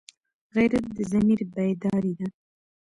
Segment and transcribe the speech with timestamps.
[0.55, 2.27] غیرت د ضمیر بیداري ده